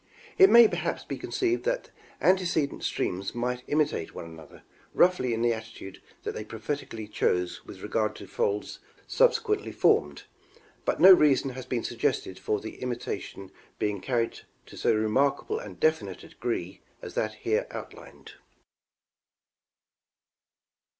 [0.39, 4.63] It may perhaps be conceived that antecedent streams might imitate one another
[4.95, 10.23] roughly in the attitude that they prophetically chose with regard to folds subsequently formed,
[10.85, 15.79] but no reason has been suggested for the imitation being carried to so remarkable and
[15.79, 18.31] definite a degree as that here outlined.